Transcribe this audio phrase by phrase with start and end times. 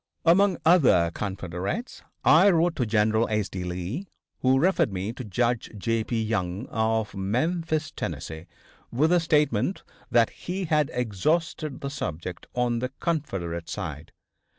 [0.25, 3.63] Among other Confederates, I wrote to General S.D.
[3.63, 4.07] Lee,
[4.39, 6.23] who referred me to Judge J.P.
[6.23, 8.47] Young, of Memphis Tennessee,
[8.91, 14.11] with the statement that he had exhausted the subject on the Confederate side.